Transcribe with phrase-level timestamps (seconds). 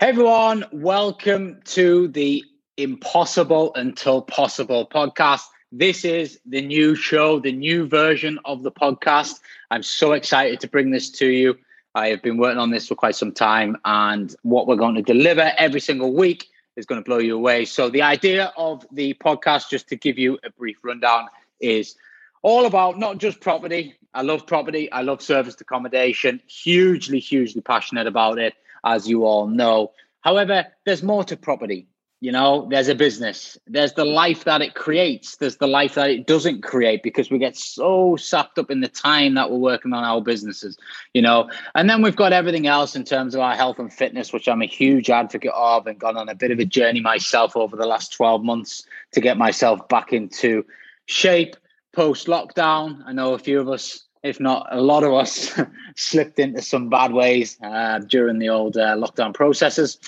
[0.00, 2.42] Hey everyone, welcome to the
[2.78, 5.42] Impossible Until Possible podcast.
[5.72, 9.40] This is the new show, the new version of the podcast.
[9.70, 11.58] I'm so excited to bring this to you.
[11.94, 15.02] I have been working on this for quite some time, and what we're going to
[15.02, 17.66] deliver every single week is going to blow you away.
[17.66, 21.26] So, the idea of the podcast, just to give you a brief rundown,
[21.60, 21.94] is
[22.40, 23.96] all about not just property.
[24.14, 29.46] I love property, I love serviced accommodation, hugely, hugely passionate about it as you all
[29.46, 29.92] know.
[30.20, 31.88] However, there's more to property.
[32.22, 36.10] You know, there's a business, there's the life that it creates, there's the life that
[36.10, 39.94] it doesn't create because we get so sucked up in the time that we're working
[39.94, 40.76] on our businesses,
[41.14, 41.48] you know.
[41.74, 44.60] And then we've got everything else in terms of our health and fitness, which I'm
[44.60, 47.86] a huge advocate of and gone on a bit of a journey myself over the
[47.86, 50.66] last 12 months to get myself back into
[51.06, 51.56] shape
[51.94, 53.02] post lockdown.
[53.06, 55.58] I know a few of us if not a lot of us,
[55.96, 59.98] slipped into some bad ways uh, during the old uh, lockdown processes.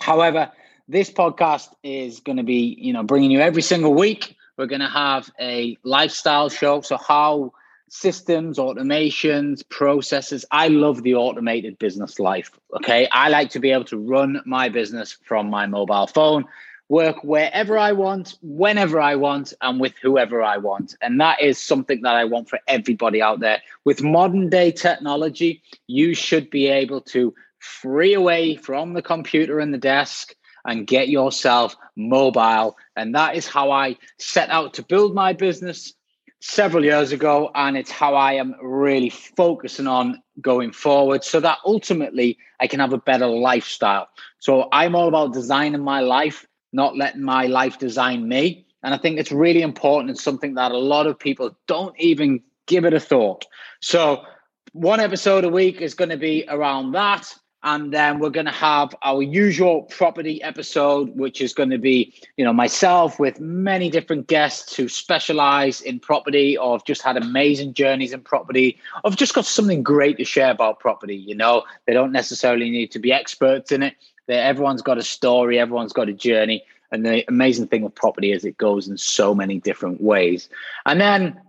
[0.00, 0.50] However,
[0.88, 4.36] this podcast is going to be, you know, bringing you every single week.
[4.56, 6.80] We're going to have a lifestyle show.
[6.82, 7.52] So how
[7.88, 10.44] systems, automations, processes.
[10.50, 12.50] I love the automated business life.
[12.76, 13.08] Okay.
[13.12, 16.44] I like to be able to run my business from my mobile phone
[16.88, 20.94] work wherever I want, whenever I want, and with whoever I want.
[21.00, 23.62] And that is something that I want for everybody out there.
[23.84, 29.72] With modern day technology, you should be able to free away from the computer and
[29.72, 30.34] the desk
[30.66, 32.76] and get yourself mobile.
[32.96, 35.94] And that is how I set out to build my business
[36.40, 37.50] several years ago.
[37.54, 42.80] And it's how I am really focusing on going forward so that ultimately I can
[42.80, 44.08] have a better lifestyle.
[44.38, 48.66] So I'm all about designing my life not letting my life design me.
[48.82, 52.42] And I think it's really important and something that a lot of people don't even
[52.66, 53.46] give it a thought.
[53.80, 54.24] So,
[54.72, 57.32] one episode a week is going to be around that.
[57.62, 62.12] And then we're going to have our usual property episode, which is going to be,
[62.36, 67.16] you know, myself with many different guests who specialize in property or have just had
[67.16, 71.16] amazing journeys in property, or have just got something great to share about property.
[71.16, 73.94] You know, they don't necessarily need to be experts in it.
[74.26, 76.64] They, everyone's got a story, everyone's got a journey.
[76.90, 80.48] And the amazing thing with property is it goes in so many different ways.
[80.86, 81.40] And then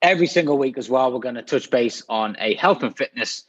[0.00, 3.44] every single week as well, we're going to touch base on a health and fitness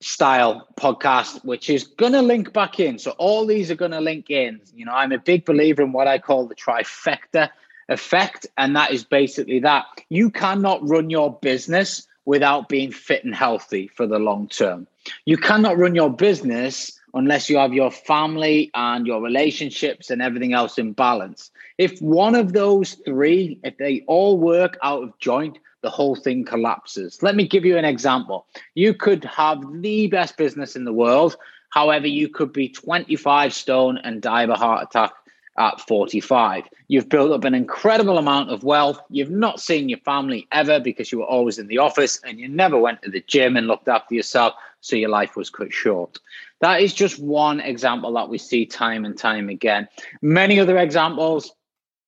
[0.00, 2.98] style podcast, which is going to link back in.
[2.98, 4.60] So all these are going to link in.
[4.74, 7.50] You know, I'm a big believer in what I call the trifecta
[7.88, 8.46] effect.
[8.56, 13.88] And that is basically that you cannot run your business without being fit and healthy
[13.88, 14.86] for the long term.
[15.24, 20.52] You cannot run your business unless you have your family and your relationships and everything
[20.52, 21.50] else in balance.
[21.78, 26.44] If one of those three, if they all work out of joint, the whole thing
[26.44, 27.22] collapses.
[27.22, 28.46] Let me give you an example.
[28.74, 31.36] You could have the best business in the world.
[31.70, 35.12] However, you could be 25 stone and die of a heart attack
[35.58, 36.64] at 45.
[36.88, 39.00] You've built up an incredible amount of wealth.
[39.10, 42.48] You've not seen your family ever because you were always in the office and you
[42.48, 44.54] never went to the gym and looked after yourself.
[44.80, 46.18] So your life was cut short.
[46.60, 49.88] That is just one example that we see time and time again.
[50.22, 51.52] Many other examples.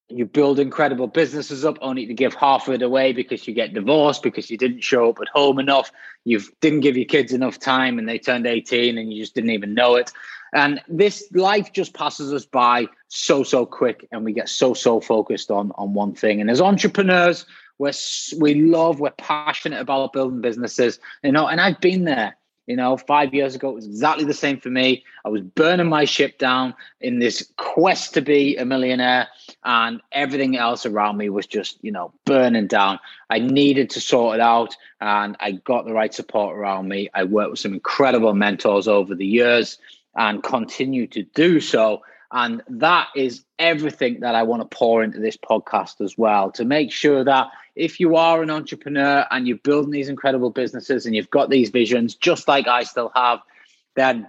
[0.08, 3.72] You build incredible businesses up only to give half of it away because you get
[3.72, 5.90] divorced, because you didn't show up at home enough,
[6.24, 9.50] you didn't give your kids enough time and they turned 18 and you just didn't
[9.50, 10.12] even know it.
[10.52, 15.00] And this life just passes us by so, so quick and we get so, so
[15.00, 16.42] focused on, on one thing.
[16.42, 17.46] And as entrepreneurs,
[17.78, 17.92] we're,
[18.38, 22.36] we love, we're passionate about building businesses, you know, and I've been there.
[22.66, 25.04] You know, five years ago, it was exactly the same for me.
[25.24, 29.26] I was burning my ship down in this quest to be a millionaire,
[29.64, 33.00] and everything else around me was just, you know, burning down.
[33.30, 37.10] I needed to sort it out, and I got the right support around me.
[37.14, 39.78] I worked with some incredible mentors over the years
[40.14, 42.02] and continue to do so.
[42.32, 46.64] And that is everything that I want to pour into this podcast as well to
[46.64, 51.14] make sure that if you are an entrepreneur and you're building these incredible businesses and
[51.14, 53.40] you've got these visions, just like I still have,
[53.96, 54.28] then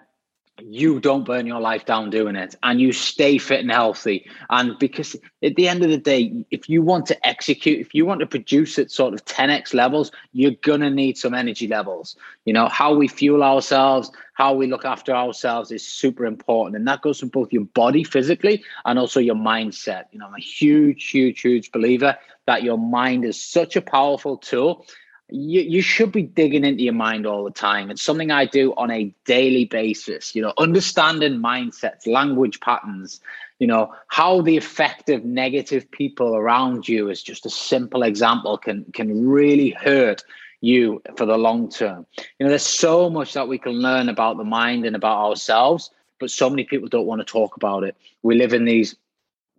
[0.62, 4.30] you don't burn your life down doing it and you stay fit and healthy.
[4.50, 8.06] And because at the end of the day, if you want to execute, if you
[8.06, 12.16] want to produce at sort of 10x levels, you're going to need some energy levels.
[12.46, 16.76] You know, how we fuel ourselves, how we look after ourselves is super important.
[16.76, 20.06] And that goes for both your body physically and also your mindset.
[20.12, 22.16] You know, I'm a huge, huge, huge believer
[22.46, 24.86] that your mind is such a powerful tool
[25.30, 27.90] you, you should be digging into your mind all the time.
[27.90, 33.22] It's something I do on a daily basis, you know, understanding mindsets, language patterns,
[33.60, 38.58] you know, how the effect of negative people around you is just a simple example
[38.58, 40.24] can can really hurt
[40.62, 42.06] you for the long term.
[42.18, 45.92] You know, there's so much that we can learn about the mind and about ourselves,
[46.20, 47.96] but so many people don't want to talk about it.
[48.22, 48.96] We live in these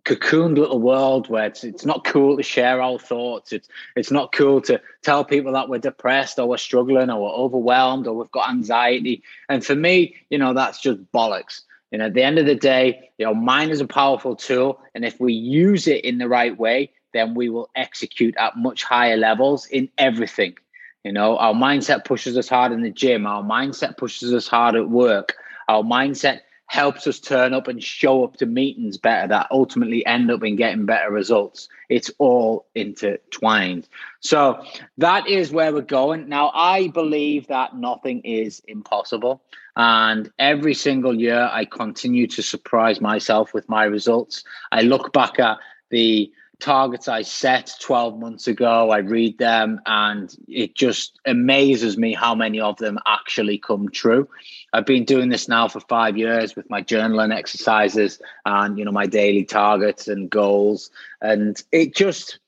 [0.05, 3.51] cocooned little world where it's, it's not cool to share our thoughts.
[3.51, 7.29] It's it's not cool to tell people that we're depressed or we're struggling or we're
[7.29, 9.23] overwhelmed or we've got anxiety.
[9.49, 11.61] And for me, you know, that's just bollocks.
[11.91, 14.79] You know, at the end of the day, you know, mind is a powerful tool,
[14.93, 18.83] and if we use it in the right way, then we will execute at much
[18.83, 20.55] higher levels in everything.
[21.03, 23.25] You know, our mindset pushes us hard in the gym.
[23.25, 25.35] Our mindset pushes us hard at work.
[25.67, 30.31] Our mindset helps us turn up and show up to meetings better that ultimately end
[30.31, 31.69] up in getting better results.
[31.89, 33.87] It's all intertwined.
[34.19, 34.63] So
[34.97, 36.27] that is where we're going.
[36.27, 39.43] Now, I believe that nothing is impossible.
[39.75, 44.43] And every single year, I continue to surprise myself with my results.
[44.71, 45.57] I look back at
[45.91, 48.89] the targets I set 12 months ago.
[48.89, 54.27] I read them and it just amazes me how many of them actually come true.
[54.73, 58.91] I've been doing this now for five years with my journaling exercises and, you know,
[58.91, 60.89] my daily targets and goals.
[61.21, 62.39] And it just,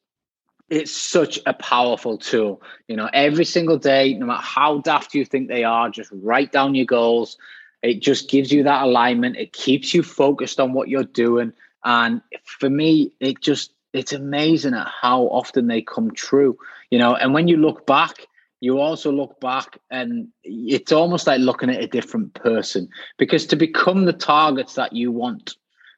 [0.70, 2.62] it's such a powerful tool.
[2.88, 6.52] You know, every single day, no matter how daft you think they are, just write
[6.52, 7.38] down your goals.
[7.82, 9.38] It just gives you that alignment.
[9.38, 11.54] It keeps you focused on what you're doing.
[11.84, 16.58] And for me, it just it's amazing at how often they come true,
[16.90, 17.16] you know.
[17.16, 18.28] And when you look back,
[18.60, 23.56] you also look back and it's almost like looking at a different person because to
[23.56, 25.56] become the targets that you want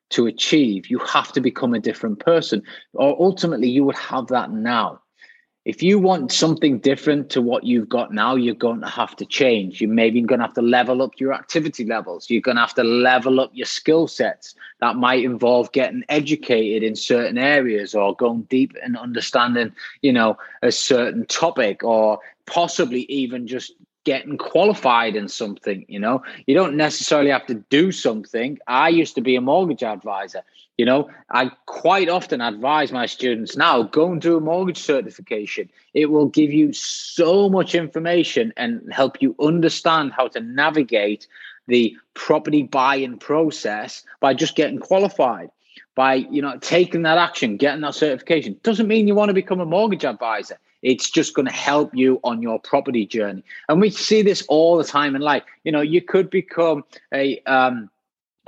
[0.10, 2.64] to achieve, you have to become a different person,
[2.94, 5.00] or ultimately, you would have that now
[5.66, 9.26] if you want something different to what you've got now, you're going to have to
[9.26, 9.82] change.
[9.82, 12.30] You're maybe going to have to level up your activity levels.
[12.30, 14.56] You're going to have to level up your skill sets.
[14.80, 20.38] That might involve getting educated in certain areas or going deep and understanding, you know,
[20.64, 23.74] a certain topic or possibly even just
[24.04, 26.24] getting qualified in something you know?
[26.46, 28.60] You don't necessarily have to do something.
[28.68, 30.44] I used to be a mortgage advisor
[30.80, 31.10] you know?
[31.30, 35.70] I quite often advise my students now go and do a mortgage certification.
[35.94, 41.28] It will give you so much information and help you understand how to navigate
[41.68, 45.50] the property buying process by just getting qualified
[45.96, 48.58] by you know taking that action getting that certification.
[48.64, 52.20] Doesn't mean you want to become a mortgage advisor it's just going to help you
[52.24, 53.44] on your property journey.
[53.68, 55.44] And we see this all the time in life.
[55.64, 56.84] You know, you could become
[57.14, 57.90] a, um,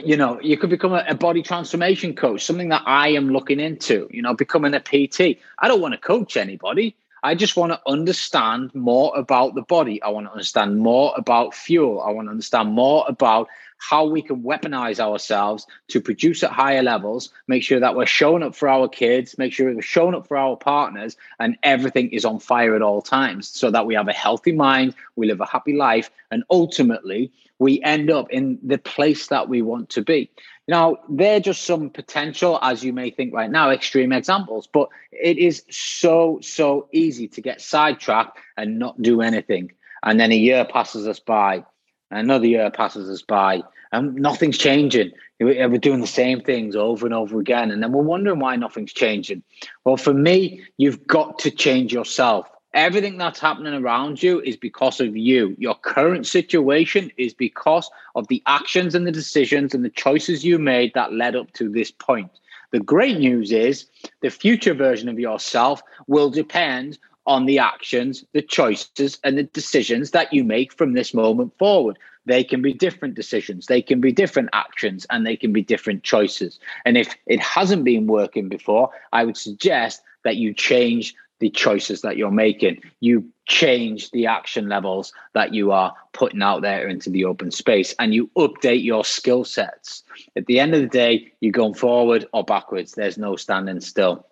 [0.03, 3.59] you know, you could become a, a, body transformation coach, something that I am looking
[3.59, 5.39] into, you know, becoming a PT.
[5.59, 6.95] I don't want to coach anybody.
[7.23, 10.01] I just want to understand more about the body.
[10.01, 12.01] I want to understand more about fuel.
[12.01, 13.47] I want to understand more about
[13.77, 18.43] how we can weaponize ourselves to produce at higher levels, make sure that we're showing
[18.43, 22.23] up for our kids, make sure we're showing up for our partners, and everything is
[22.23, 25.45] on fire at all times so that we have a healthy mind, we live a
[25.45, 30.29] happy life, and ultimately we end up in the place that we want to be.
[30.71, 35.37] Now, they're just some potential, as you may think right now, extreme examples, but it
[35.37, 39.73] is so, so easy to get sidetracked and not do anything.
[40.01, 41.65] And then a year passes us by
[42.11, 43.63] Another year passes us by
[43.93, 45.11] and nothing's changing.
[45.39, 47.71] We're doing the same things over and over again.
[47.71, 49.43] And then we're wondering why nothing's changing.
[49.85, 52.47] Well, for me, you've got to change yourself.
[52.73, 55.55] Everything that's happening around you is because of you.
[55.59, 60.57] Your current situation is because of the actions and the decisions and the choices you
[60.57, 62.31] made that led up to this point.
[62.71, 63.87] The great news is
[64.21, 66.97] the future version of yourself will depend
[67.27, 71.99] on the actions, the choices, and the decisions that you make from this moment forward.
[72.25, 76.03] They can be different decisions, they can be different actions, and they can be different
[76.03, 76.59] choices.
[76.85, 82.01] And if it hasn't been working before, I would suggest that you change the choices
[82.01, 82.81] that you're making.
[83.01, 87.93] You change the action levels that you are putting out there into the open space
[87.99, 90.03] and you update your skill sets.
[90.37, 92.93] At the end of the day, you're going forward or backwards.
[92.93, 94.25] There's no standing still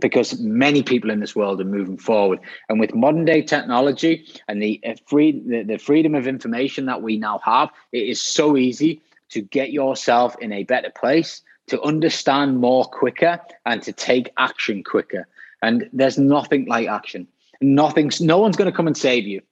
[0.00, 2.40] because many people in this world are moving forward.
[2.68, 7.02] And with modern day technology and the uh, free the, the freedom of information that
[7.02, 9.00] we now have, it is so easy
[9.30, 14.82] to get yourself in a better place, to understand more quicker, and to take action
[14.82, 15.26] quicker.
[15.62, 17.26] And there's nothing like action.
[17.60, 19.42] Nothing's no one's going to come and save you.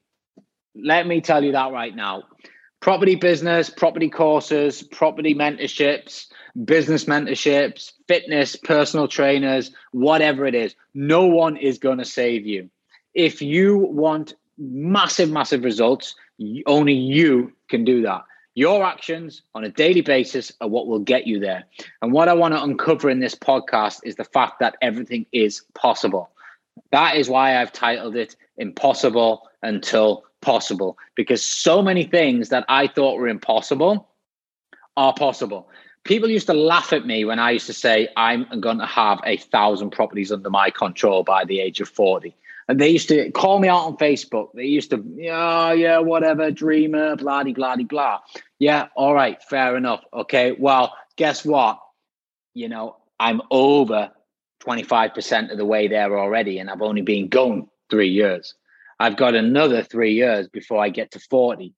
[0.74, 2.24] Let me tell you that right now.
[2.80, 6.26] Property business, property courses, property mentorships,
[6.64, 10.74] business mentorships, fitness, personal trainers, whatever it is.
[10.94, 12.70] No one is going to save you.
[13.14, 16.14] If you want massive, massive results,
[16.66, 18.22] only you can do that.
[18.56, 21.64] Your actions on a daily basis are what will get you there.
[22.00, 25.62] And what I want to uncover in this podcast is the fact that everything is
[25.74, 26.30] possible.
[26.90, 32.86] That is why I've titled it Impossible Until Possible, because so many things that I
[32.86, 34.08] thought were impossible
[34.96, 35.68] are possible.
[36.04, 39.20] People used to laugh at me when I used to say, I'm going to have
[39.26, 42.34] a thousand properties under my control by the age of 40.
[42.68, 44.48] And they used to call me out on Facebook.
[44.54, 48.18] They used to, yeah, yeah, whatever, dreamer, blah, blah, blah.
[48.58, 50.02] Yeah, all right, fair enough.
[50.12, 51.78] Okay, well, guess what?
[52.54, 54.10] You know, I'm over
[54.66, 58.54] 25% of the way there already, and I've only been going three years.
[58.98, 61.74] I've got another three years before I get to 40.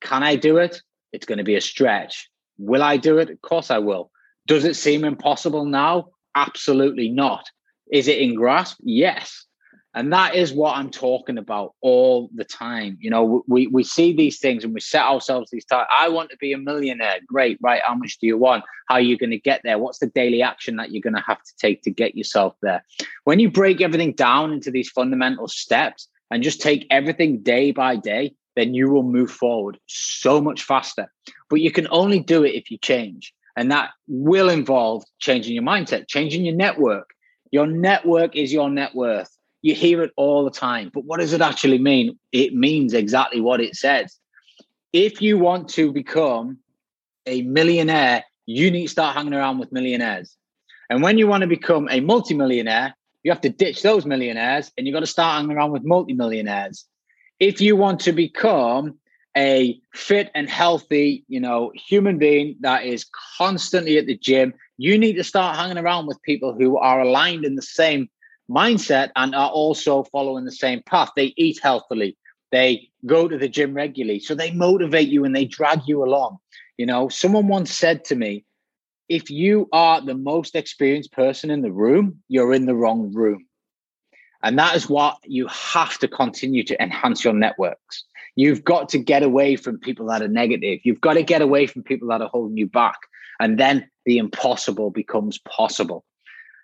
[0.00, 0.82] Can I do it?
[1.12, 2.28] It's going to be a stretch.
[2.58, 3.30] Will I do it?
[3.30, 4.10] Of course I will.
[4.46, 6.08] Does it seem impossible now?
[6.34, 7.48] Absolutely not.
[7.92, 8.78] Is it in grasp?
[8.82, 9.44] Yes.
[9.94, 12.96] And that is what I'm talking about all the time.
[13.00, 15.92] You know, we, we see these things and we set ourselves these targets.
[15.94, 17.18] I want to be a millionaire.
[17.26, 17.82] Great, right?
[17.84, 18.64] How much do you want?
[18.88, 19.78] How are you going to get there?
[19.78, 22.82] What's the daily action that you're going to have to take to get yourself there?
[23.24, 27.96] When you break everything down into these fundamental steps and just take everything day by
[27.96, 31.12] day, then you will move forward so much faster.
[31.50, 33.34] But you can only do it if you change.
[33.56, 37.10] And that will involve changing your mindset, changing your network.
[37.50, 39.28] Your network is your net worth
[39.62, 40.90] you hear it all the time.
[40.92, 42.18] But what does it actually mean?
[42.32, 44.18] It means exactly what it says.
[44.92, 46.58] If you want to become
[47.26, 50.36] a millionaire, you need to start hanging around with millionaires.
[50.90, 54.86] And when you want to become a multimillionaire, you have to ditch those millionaires and
[54.86, 56.84] you've got to start hanging around with multimillionaires.
[57.38, 58.98] If you want to become
[59.36, 63.06] a fit and healthy, you know, human being that is
[63.38, 67.44] constantly at the gym, you need to start hanging around with people who are aligned
[67.44, 68.08] in the same
[68.52, 71.10] mindset and are also following the same path.
[71.16, 72.16] They eat healthily,
[72.50, 74.20] they go to the gym regularly.
[74.20, 76.38] So they motivate you and they drag you along.
[76.76, 78.44] You know, someone once said to me,
[79.08, 83.46] if you are the most experienced person in the room, you're in the wrong room.
[84.42, 88.04] And that is what you have to continue to enhance your networks.
[88.34, 90.80] You've got to get away from people that are negative.
[90.84, 92.96] You've got to get away from people that are holding you back.
[93.38, 96.04] And then the impossible becomes possible.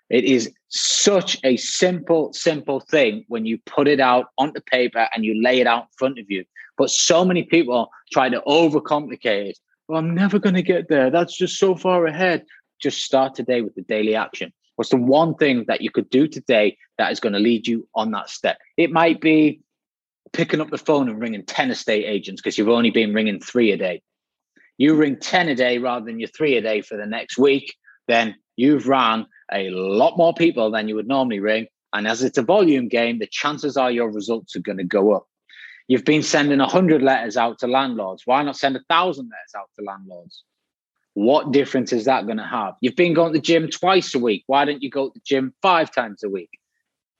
[0.09, 5.23] It is such a simple, simple thing when you put it out onto paper and
[5.23, 6.45] you lay it out in front of you.
[6.77, 9.59] But so many people try to overcomplicate it.
[9.87, 11.09] Well, I'm never going to get there.
[11.09, 12.45] That's just so far ahead.
[12.81, 14.53] Just start today with the daily action.
[14.75, 17.87] What's the one thing that you could do today that is going to lead you
[17.95, 18.57] on that step?
[18.77, 19.61] It might be
[20.31, 23.71] picking up the phone and ringing 10 estate agents because you've only been ringing three
[23.71, 24.01] a day.
[24.77, 27.75] You ring 10 a day rather than your three a day for the next week,
[28.07, 31.67] then you've run a lot more people than you would normally ring.
[31.93, 35.13] And as it's a volume game, the chances are your results are going to go
[35.13, 35.27] up.
[35.87, 38.23] You've been sending 100 letters out to landlords.
[38.25, 40.43] Why not send a 1,000 letters out to landlords?
[41.13, 42.75] What difference is that going to have?
[42.81, 44.43] You've been going to the gym twice a week.
[44.45, 46.51] Why don't you go to the gym five times a week?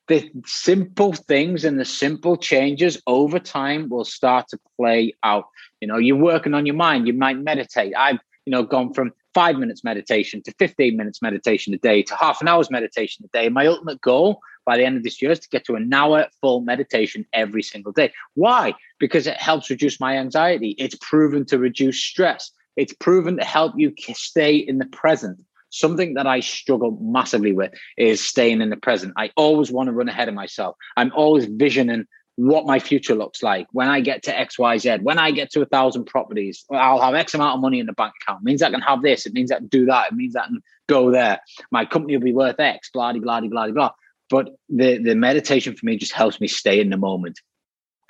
[0.07, 5.45] The simple things and the simple changes over time will start to play out.
[5.81, 7.07] You know, you're working on your mind.
[7.07, 7.93] You might meditate.
[7.97, 12.15] I've, you know, gone from five minutes meditation to 15 minutes meditation a day to
[12.15, 13.49] half an hour's meditation a day.
[13.49, 16.27] My ultimate goal by the end of this year is to get to an hour
[16.41, 18.11] full meditation every single day.
[18.35, 18.73] Why?
[18.99, 20.75] Because it helps reduce my anxiety.
[20.77, 22.51] It's proven to reduce stress.
[22.75, 25.41] It's proven to help you stay in the present.
[25.71, 29.13] Something that I struggle massively with is staying in the present.
[29.17, 30.75] I always want to run ahead of myself.
[30.97, 32.05] I'm always visioning
[32.39, 35.65] what my future looks like when I get to XYZ, when I get to a
[35.65, 38.41] thousand properties, I'll have X amount of money in the bank account.
[38.41, 40.45] It means I can have this, it means I can do that, it means I
[40.45, 41.41] can go there.
[41.69, 43.91] My company will be worth X, blah, blah, blah, blah, blah.
[44.29, 47.41] But the, the meditation for me just helps me stay in the moment,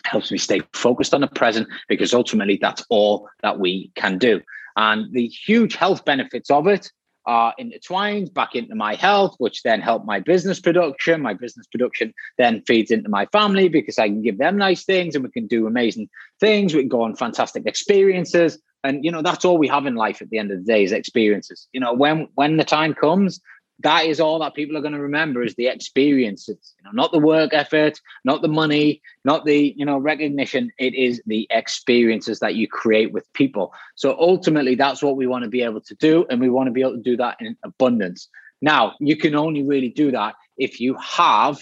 [0.04, 4.42] helps me stay focused on the present because ultimately that's all that we can do.
[4.76, 6.92] And the huge health benefits of it
[7.26, 11.22] are intertwined back into my health, which then help my business production.
[11.22, 15.16] My business production then feeds into my family because I can give them nice things
[15.16, 16.10] and we can do amazing
[16.40, 16.74] things.
[16.74, 18.60] We can go on fantastic experiences.
[18.84, 20.84] And you know, that's all we have in life at the end of the day
[20.84, 21.68] is experiences.
[21.74, 23.42] You know, when when the time comes,
[23.82, 27.12] that is all that people are going to remember is the experiences you know not
[27.12, 30.72] the work effort not the money not the you know recognition.
[30.78, 33.74] It is the experiences that you create with people.
[33.96, 36.72] So ultimately that's what we want to be able to do and we want to
[36.72, 38.28] be able to do that in abundance.
[38.62, 41.60] Now you can only really do that if you have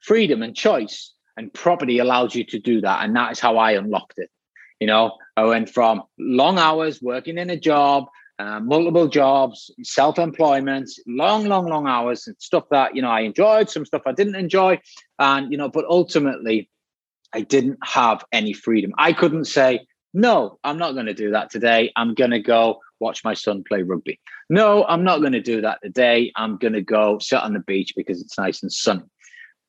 [0.00, 3.72] freedom and choice and property allows you to do that and that is how i
[3.72, 4.30] unlocked it.
[4.80, 8.06] You know i went from long hours working in a job
[8.38, 13.20] uh, multiple jobs, self employment, long, long, long hours, and stuff that you know I
[13.20, 14.80] enjoyed, some stuff I didn't enjoy,
[15.18, 16.68] and you know, but ultimately,
[17.32, 18.92] I didn't have any freedom.
[18.98, 20.58] I couldn't say no.
[20.64, 21.92] I'm not going to do that today.
[21.96, 24.20] I'm going to go watch my son play rugby.
[24.48, 26.32] No, I'm not going to do that today.
[26.36, 29.04] I'm going to go sit on the beach because it's nice and sunny.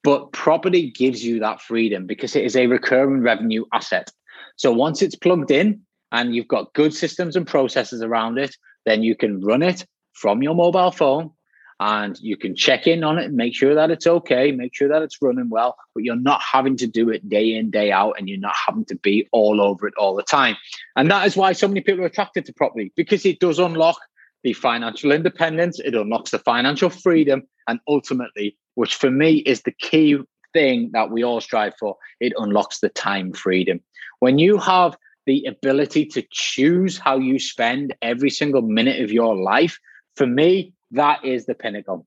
[0.03, 4.11] But property gives you that freedom because it is a recurring revenue asset.
[4.57, 5.81] So once it's plugged in,
[6.13, 8.55] and you've got good systems and processes around it,
[8.85, 11.31] then you can run it from your mobile phone
[11.79, 15.01] and you can check in on it make sure that it's okay, make sure that
[15.01, 18.29] it's running well, but you're not having to do it day in, day out, and
[18.29, 20.55] you're not having to be all over it all the time.
[20.95, 23.97] And that is why so many people are attracted to property because it does unlock
[24.43, 29.71] the financial independence, it unlocks the financial freedom, and ultimately, which for me is the
[29.71, 30.17] key
[30.53, 33.81] thing that we all strive for, it unlocks the time freedom.
[34.19, 39.35] When you have the ability to choose how you spend every single minute of your
[39.35, 39.79] life,
[40.15, 42.05] for me, that is the pinnacle.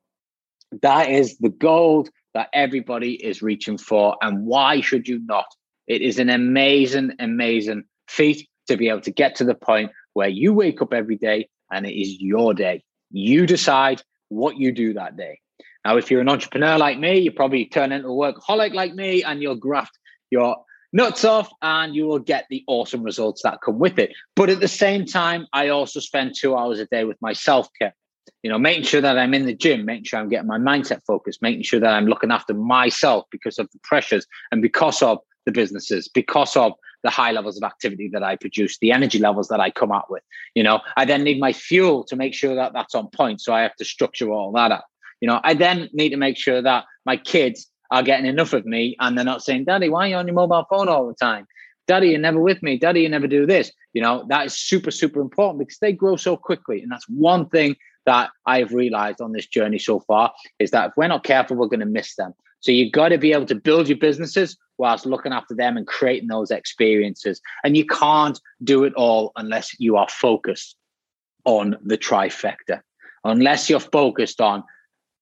[0.82, 4.16] That is the gold that everybody is reaching for.
[4.20, 5.46] And why should you not?
[5.87, 10.28] It is an amazing, amazing feat to be able to get to the point where
[10.28, 12.85] you wake up every day and it is your day.
[13.11, 15.38] You decide what you do that day.
[15.85, 19.23] Now, if you're an entrepreneur like me, you probably turn into a workaholic like me
[19.23, 19.96] and you'll graft
[20.30, 20.56] your
[20.96, 24.14] nuts off and you will get the awesome results that come with it.
[24.34, 27.68] But at the same time, I also spend two hours a day with my self
[27.78, 27.94] care.
[28.42, 31.00] You know, making sure that I'm in the gym, making sure I'm getting my mindset
[31.06, 35.18] focused, making sure that I'm looking after myself because of the pressures and because of
[35.44, 36.72] the businesses, because of
[37.02, 40.10] the high levels of activity that I produce, the energy levels that I come out
[40.10, 40.22] with.
[40.54, 43.40] You know, I then need my fuel to make sure that that's on point.
[43.40, 44.86] So I have to structure all that up.
[45.20, 48.66] You know, I then need to make sure that my kids are getting enough of
[48.66, 51.14] me and they're not saying, Daddy, why are you on your mobile phone all the
[51.14, 51.47] time?
[51.87, 52.76] Daddy, you're never with me.
[52.76, 53.71] Daddy, you never do this.
[53.93, 56.83] You know, that is super, super important because they grow so quickly.
[56.83, 57.76] And that's one thing
[58.07, 61.66] that I've realized on this journey so far is that if we're not careful, we're
[61.69, 62.35] going to miss them.
[62.61, 65.87] So you've got to be able to build your businesses whilst looking after them and
[65.87, 67.40] creating those experiences.
[67.62, 70.76] And you can't do it all unless you are focused
[71.45, 72.81] on the trifecta,
[73.25, 74.64] unless you're focused on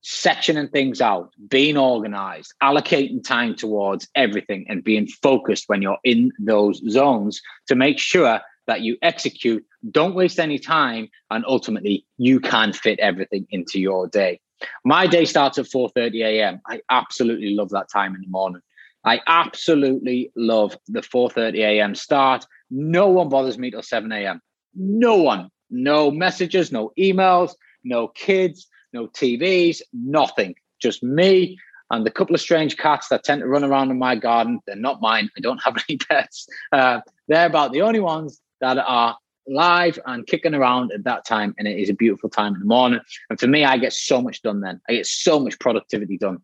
[0.04, 6.30] sectioning things out, being organized, allocating time towards everything, and being focused when you're in
[6.38, 12.40] those zones to make sure that you execute, don't waste any time, and ultimately you
[12.40, 14.40] can fit everything into your day.
[14.84, 16.61] My day starts at 4:30 a.m.
[16.66, 18.62] I absolutely love that time in the morning.
[19.05, 21.94] I absolutely love the 4:30 a.m.
[21.94, 22.46] start.
[22.70, 24.40] No one bothers me till 7 a.m.
[24.74, 25.50] No one.
[25.70, 30.54] No messages, no emails, no kids, no TVs, nothing.
[30.80, 31.59] Just me
[31.90, 34.61] and the couple of strange cats that tend to run around in my garden.
[34.66, 35.28] They're not mine.
[35.37, 36.46] I don't have any pets.
[36.72, 41.54] Uh, they're about the only ones that are live and kicking around at that time.
[41.59, 43.00] And it is a beautiful time in the morning.
[43.28, 44.80] And for me, I get so much done then.
[44.88, 46.38] I get so much productivity done.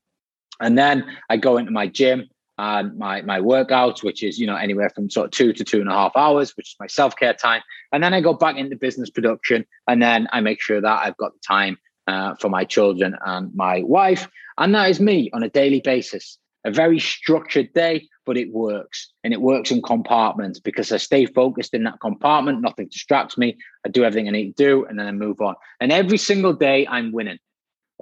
[0.60, 4.56] And then I go into my gym and my my workouts, which is you know
[4.56, 7.16] anywhere from sort of two to two and a half hours, which is my self
[7.16, 7.62] care time.
[7.90, 11.16] And then I go back into business production, and then I make sure that I've
[11.16, 11.78] got the time
[12.10, 14.28] uh, for my children and my wife.
[14.58, 16.38] And that is me on a daily basis.
[16.64, 19.12] A very structured day, but it works.
[19.22, 22.60] And it works in compartments because I stay focused in that compartment.
[22.60, 23.56] Nothing distracts me.
[23.86, 25.54] I do everything I need to do and then I move on.
[25.80, 27.38] And every single day I'm winning.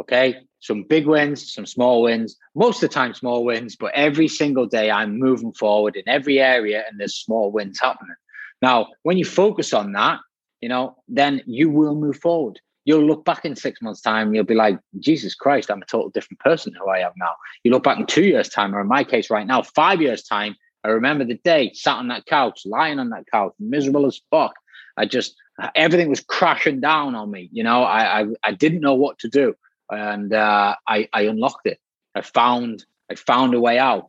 [0.00, 0.36] Okay.
[0.60, 4.66] Some big wins, some small wins, most of the time small wins, but every single
[4.66, 8.16] day I'm moving forward in every area and there's small wins happening.
[8.60, 10.18] Now, when you focus on that,
[10.60, 12.58] you know, then you will move forward
[12.88, 16.08] you'll look back in six months' time, you'll be like, Jesus Christ, I'm a total
[16.08, 17.34] different person who I am now.
[17.62, 20.22] You look back in two years' time, or in my case right now, five years'
[20.22, 24.18] time, I remember the day, sat on that couch, lying on that couch, miserable as
[24.30, 24.54] fuck.
[24.96, 25.34] I just
[25.74, 27.50] everything was crashing down on me.
[27.52, 29.54] You know, I I, I didn't know what to do,
[29.90, 31.78] and uh, I I unlocked it.
[32.14, 34.08] I found I found a way out.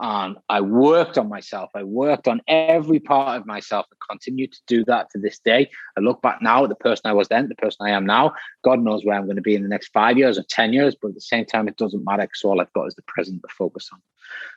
[0.00, 1.70] And I worked on myself.
[1.74, 5.70] I worked on every part of myself and continue to do that to this day.
[5.96, 8.32] I look back now at the person I was then, the person I am now.
[8.62, 10.96] God knows where I'm going to be in the next five years or 10 years,
[11.00, 13.42] but at the same time, it doesn't matter because all I've got is the present
[13.42, 14.00] to focus on.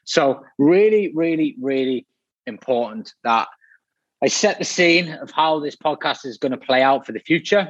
[0.05, 2.07] So, really, really, really
[2.45, 3.47] important that
[4.23, 7.19] I set the scene of how this podcast is going to play out for the
[7.19, 7.69] future.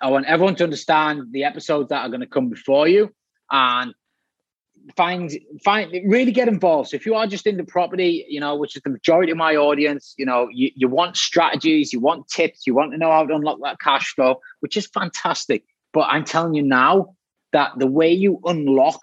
[0.00, 3.12] I want everyone to understand the episodes that are going to come before you
[3.50, 3.94] and
[4.96, 5.30] find
[5.64, 6.90] find really get involved.
[6.90, 9.56] So if you are just into property, you know, which is the majority of my
[9.56, 13.26] audience, you know, you, you want strategies, you want tips, you want to know how
[13.26, 15.64] to unlock that cash flow, which is fantastic.
[15.92, 17.14] But I'm telling you now
[17.52, 19.00] that the way you unlock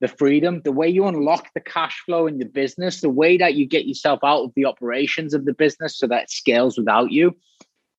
[0.00, 3.54] the freedom, the way you unlock the cash flow in the business, the way that
[3.54, 7.10] you get yourself out of the operations of the business so that it scales without
[7.10, 7.36] you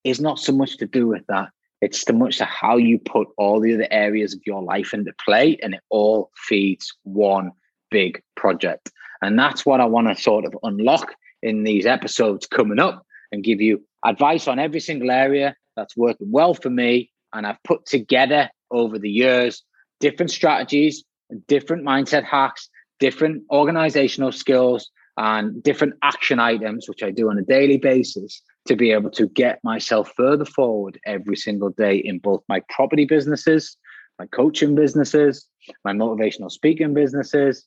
[0.04, 1.50] is not so much to do with that.
[1.82, 5.14] It's the much to how you put all the other areas of your life into
[5.24, 7.52] play, and it all feeds one
[7.90, 8.92] big project.
[9.22, 13.44] And that's what I want to sort of unlock in these episodes coming up and
[13.44, 17.12] give you advice on every single area that's working well for me.
[17.34, 19.64] And I've put together over the years
[20.00, 21.04] different strategies,
[21.48, 27.44] different mindset hacks, different organizational skills, and different action items, which I do on a
[27.44, 32.44] daily basis to be able to get myself further forward every single day in both
[32.48, 33.76] my property businesses,
[34.20, 35.48] my coaching businesses,
[35.84, 37.66] my motivational speaking businesses,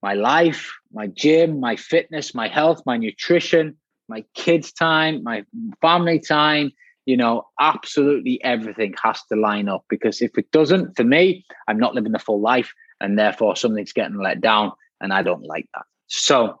[0.00, 3.76] my life, my gym, my fitness, my health, my nutrition,
[4.08, 5.44] my kids' time, my
[5.82, 6.70] family time.
[7.04, 11.80] You know, absolutely everything has to line up because if it doesn't, for me, I'm
[11.80, 14.70] not living the full life and therefore something's getting let down
[15.00, 15.86] and I don't like that.
[16.06, 16.60] So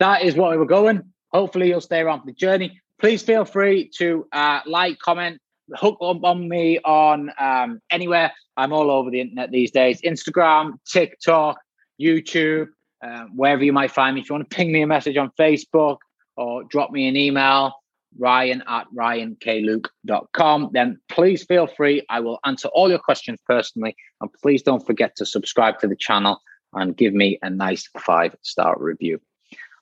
[0.00, 1.12] that is what we were going.
[1.32, 2.80] Hopefully, you'll stay around for the journey.
[3.00, 5.40] Please feel free to uh, like, comment,
[5.74, 8.32] hook up on me on um, anywhere.
[8.56, 11.58] I'm all over the internet these days Instagram, TikTok,
[12.00, 12.68] YouTube,
[13.04, 14.20] uh, wherever you might find me.
[14.20, 15.98] If you want to ping me a message on Facebook
[16.36, 17.72] or drop me an email,
[18.18, 22.04] ryan at ryankluke.com, then please feel free.
[22.08, 23.94] I will answer all your questions personally.
[24.20, 26.40] And please don't forget to subscribe to the channel
[26.72, 29.20] and give me a nice five star review.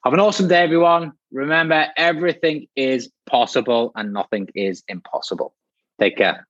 [0.07, 1.15] Have an awesome day, everyone.
[1.33, 5.53] Remember, everything is possible and nothing is impossible.
[5.99, 6.47] Take care.